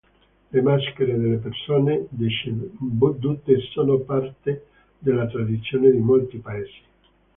[0.49, 4.65] Le maschere delle persone decedute sono parte
[4.97, 6.81] della tradizione di molti paesi.